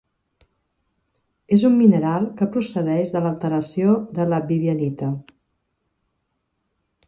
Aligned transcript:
És 1.57 1.65
un 1.69 1.75
mineral 1.81 2.25
que 2.41 2.47
procedeix 2.57 3.13
de 3.17 3.23
l'alteració 3.27 3.93
de 4.21 4.27
la 4.33 4.43
vivianita. 4.53 5.15